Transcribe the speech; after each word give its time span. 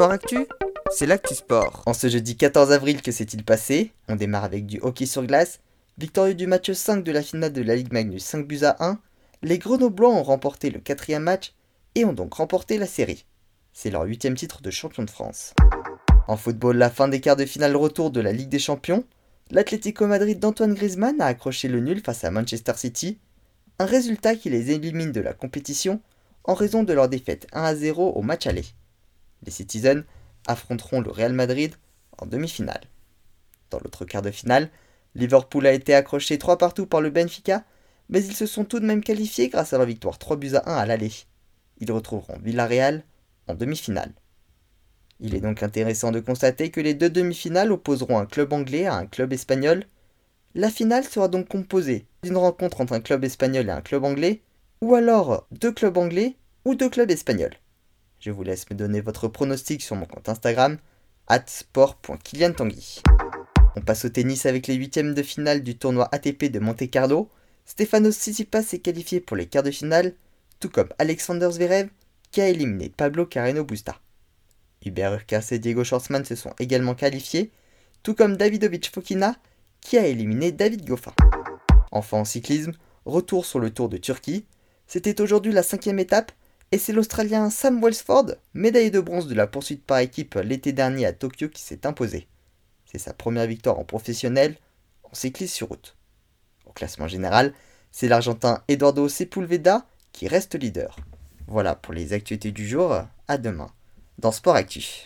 Sport 0.00 0.12
Actu, 0.12 0.46
c'est 0.90 1.04
l'actu 1.04 1.34
sport. 1.34 1.82
En 1.84 1.92
ce 1.92 2.08
jeudi 2.08 2.34
14 2.34 2.72
avril, 2.72 3.02
que 3.02 3.12
s'est-il 3.12 3.44
passé 3.44 3.92
On 4.08 4.16
démarre 4.16 4.44
avec 4.44 4.64
du 4.64 4.80
hockey 4.80 5.04
sur 5.04 5.26
glace. 5.26 5.60
Victorieux 5.98 6.32
du 6.32 6.46
match 6.46 6.72
5 6.72 7.04
de 7.04 7.12
la 7.12 7.20
finale 7.20 7.52
de 7.52 7.60
la 7.60 7.76
Ligue 7.76 7.92
Magnus 7.92 8.24
5 8.24 8.46
buts 8.46 8.64
à 8.64 8.82
1, 8.82 8.98
les 9.42 9.58
Grenoblois 9.58 10.08
ont 10.08 10.22
remporté 10.22 10.70
le 10.70 10.80
quatrième 10.80 11.24
match 11.24 11.52
et 11.96 12.06
ont 12.06 12.14
donc 12.14 12.32
remporté 12.32 12.78
la 12.78 12.86
série. 12.86 13.26
C'est 13.74 13.90
leur 13.90 14.04
huitième 14.04 14.36
titre 14.36 14.62
de 14.62 14.70
champion 14.70 15.02
de 15.02 15.10
France. 15.10 15.52
En 16.28 16.38
football, 16.38 16.78
la 16.78 16.88
fin 16.88 17.06
des 17.06 17.20
quarts 17.20 17.36
de 17.36 17.44
finale 17.44 17.76
retour 17.76 18.10
de 18.10 18.22
la 18.22 18.32
Ligue 18.32 18.48
des 18.48 18.58
Champions, 18.58 19.04
l'Atlético 19.50 20.06
Madrid 20.06 20.38
d'Antoine 20.38 20.72
Griezmann 20.72 21.20
a 21.20 21.26
accroché 21.26 21.68
le 21.68 21.80
nul 21.80 22.00
face 22.00 22.24
à 22.24 22.30
Manchester 22.30 22.72
City, 22.78 23.18
un 23.78 23.84
résultat 23.84 24.34
qui 24.34 24.48
les 24.48 24.70
élimine 24.70 25.12
de 25.12 25.20
la 25.20 25.34
compétition 25.34 26.00
en 26.44 26.54
raison 26.54 26.84
de 26.84 26.94
leur 26.94 27.10
défaite 27.10 27.48
1 27.52 27.64
à 27.64 27.74
0 27.74 28.12
au 28.12 28.22
match 28.22 28.46
aller. 28.46 28.64
Les 29.44 29.50
Citizens 29.50 30.04
affronteront 30.46 31.00
le 31.00 31.10
Real 31.10 31.32
Madrid 31.32 31.74
en 32.18 32.26
demi-finale. 32.26 32.82
Dans 33.70 33.78
l'autre 33.78 34.04
quart 34.04 34.22
de 34.22 34.30
finale, 34.30 34.70
Liverpool 35.14 35.66
a 35.66 35.72
été 35.72 35.94
accroché 35.94 36.38
3 36.38 36.58
partout 36.58 36.86
par 36.86 37.00
le 37.00 37.10
Benfica, 37.10 37.64
mais 38.08 38.24
ils 38.24 38.36
se 38.36 38.46
sont 38.46 38.64
tout 38.64 38.80
de 38.80 38.86
même 38.86 39.02
qualifiés 39.02 39.48
grâce 39.48 39.72
à 39.72 39.78
leur 39.78 39.86
victoire 39.86 40.18
3 40.18 40.36
buts 40.36 40.54
à 40.54 40.70
1 40.70 40.76
à 40.76 40.86
l'aller. 40.86 41.12
Ils 41.78 41.92
retrouveront 41.92 42.38
Villarreal 42.38 43.04
en 43.46 43.54
demi-finale. 43.54 44.12
Il 45.20 45.34
est 45.34 45.40
donc 45.40 45.62
intéressant 45.62 46.12
de 46.12 46.20
constater 46.20 46.70
que 46.70 46.80
les 46.80 46.94
deux 46.94 47.10
demi-finales 47.10 47.72
opposeront 47.72 48.18
un 48.18 48.26
club 48.26 48.52
anglais 48.52 48.86
à 48.86 48.94
un 48.94 49.06
club 49.06 49.32
espagnol. 49.32 49.84
La 50.54 50.70
finale 50.70 51.04
sera 51.04 51.28
donc 51.28 51.48
composée 51.48 52.06
d'une 52.22 52.36
rencontre 52.36 52.80
entre 52.80 52.94
un 52.94 53.00
club 53.00 53.24
espagnol 53.24 53.68
et 53.68 53.72
un 53.72 53.82
club 53.82 54.04
anglais, 54.04 54.40
ou 54.80 54.94
alors 54.94 55.46
deux 55.50 55.72
clubs 55.72 55.96
anglais 55.98 56.36
ou 56.64 56.74
deux 56.74 56.88
clubs 56.88 57.10
espagnols. 57.10 57.56
Je 58.20 58.30
vous 58.30 58.42
laisse 58.42 58.68
me 58.68 58.76
donner 58.76 59.00
votre 59.00 59.28
pronostic 59.28 59.80
sur 59.80 59.96
mon 59.96 60.04
compte 60.04 60.28
Instagram, 60.28 60.76
sport.kiliantanguy. 61.46 63.00
On 63.76 63.80
passe 63.80 64.04
au 64.04 64.10
tennis 64.10 64.44
avec 64.44 64.66
les 64.66 64.74
huitièmes 64.74 65.14
de 65.14 65.22
finale 65.22 65.62
du 65.62 65.78
tournoi 65.78 66.06
ATP 66.12 66.50
de 66.50 66.58
Monte 66.58 66.90
Carlo. 66.90 67.30
Stefanos 67.64 68.14
Tsitsipas 68.14 68.62
s'est 68.62 68.80
qualifié 68.80 69.20
pour 69.20 69.38
les 69.38 69.46
quarts 69.46 69.62
de 69.62 69.70
finale, 69.70 70.12
tout 70.58 70.68
comme 70.68 70.90
Alexander 70.98 71.48
Zverev 71.50 71.88
qui 72.30 72.42
a 72.42 72.48
éliminé 72.48 72.92
Pablo 72.94 73.24
Carreno 73.24 73.64
Busta. 73.64 73.98
Hubert 74.84 75.14
Hurkacz 75.14 75.52
et 75.52 75.58
Diego 75.58 75.82
Schwartzmann 75.82 76.26
se 76.26 76.34
sont 76.34 76.52
également 76.58 76.94
qualifiés, 76.94 77.50
tout 78.02 78.14
comme 78.14 78.36
Davidovic 78.36 78.92
Fokina 78.92 79.34
qui 79.80 79.96
a 79.96 80.06
éliminé 80.06 80.52
David 80.52 80.84
Goffin. 80.84 81.14
Enfin 81.90 82.18
en 82.18 82.24
cyclisme, 82.26 82.72
retour 83.06 83.46
sur 83.46 83.60
le 83.60 83.70
Tour 83.70 83.88
de 83.88 83.96
Turquie. 83.96 84.44
C'était 84.86 85.22
aujourd'hui 85.22 85.52
la 85.52 85.62
cinquième 85.62 85.98
étape 85.98 86.32
et 86.72 86.78
c'est 86.78 86.92
l'Australien 86.92 87.50
Sam 87.50 87.82
Welsford, 87.82 88.36
médaillé 88.54 88.90
de 88.90 89.00
bronze 89.00 89.26
de 89.26 89.34
la 89.34 89.46
poursuite 89.46 89.84
par 89.84 89.98
équipe 89.98 90.36
l'été 90.36 90.72
dernier 90.72 91.06
à 91.06 91.12
Tokyo 91.12 91.48
qui 91.48 91.62
s'est 91.62 91.86
imposé. 91.86 92.28
C'est 92.84 92.98
sa 92.98 93.12
première 93.12 93.46
victoire 93.46 93.78
en 93.78 93.84
professionnel 93.84 94.56
en 95.02 95.14
cyclisme 95.14 95.54
sur 95.54 95.68
route. 95.68 95.96
Au 96.66 96.72
classement 96.72 97.08
général, 97.08 97.52
c'est 97.90 98.08
l'Argentin 98.08 98.62
Eduardo 98.68 99.08
Sepulveda 99.08 99.84
qui 100.12 100.28
reste 100.28 100.54
leader. 100.54 100.96
Voilà 101.48 101.74
pour 101.74 101.92
les 101.92 102.12
actualités 102.12 102.52
du 102.52 102.68
jour, 102.68 102.96
à 103.26 103.38
demain 103.38 103.72
dans 104.18 104.32
Sport 104.32 104.54
Actif. 104.54 104.98